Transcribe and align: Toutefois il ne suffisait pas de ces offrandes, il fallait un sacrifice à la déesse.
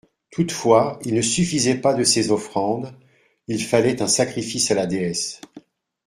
Toutefois 0.31 0.97
il 1.05 1.13
ne 1.13 1.21
suffisait 1.21 1.75
pas 1.79 1.93
de 1.93 2.03
ces 2.03 2.31
offrandes, 2.31 2.91
il 3.47 3.63
fallait 3.63 4.01
un 4.01 4.07
sacrifice 4.07 4.71
à 4.71 4.73
la 4.73 4.87
déesse. 4.87 5.39